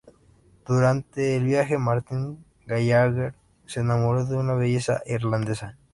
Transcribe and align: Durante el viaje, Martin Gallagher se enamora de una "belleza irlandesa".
Durante 0.65 1.35
el 1.37 1.43
viaje, 1.43 1.77
Martin 1.77 2.43
Gallagher 2.65 3.35
se 3.67 3.81
enamora 3.81 4.23
de 4.25 4.35
una 4.35 4.55
"belleza 4.55 5.03
irlandesa". 5.05 5.77